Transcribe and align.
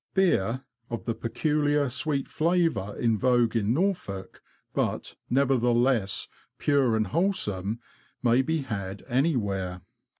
Beer, 0.15 0.63
of 0.89 1.05
the 1.05 1.13
peculiar 1.13 1.87
sweet 1.87 2.27
flavour 2.27 2.97
in 2.97 3.19
vogue 3.19 3.55
in 3.55 3.71
Norfolk, 3.71 4.41
but, 4.73 5.13
nevertheless, 5.29 6.27
pure 6.57 6.95
and 6.95 7.05
wholesome, 7.05 7.79
may 8.23 8.41
be 8.41 8.63
had 8.63 9.05
anywhere. 9.07 9.81